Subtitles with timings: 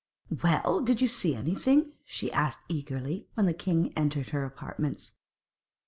[0.41, 0.81] 'Well!
[0.83, 5.11] did you see anything?' she asked eagerly, when the king entered her apartments.